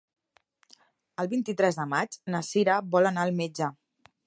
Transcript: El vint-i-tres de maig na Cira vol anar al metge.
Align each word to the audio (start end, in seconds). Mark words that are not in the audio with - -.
El 1.23 1.29
vint-i-tres 1.33 1.77
de 1.81 1.85
maig 1.93 2.17
na 2.37 2.41
Cira 2.49 2.81
vol 2.97 3.13
anar 3.13 3.27
al 3.29 3.37
metge. 3.45 3.73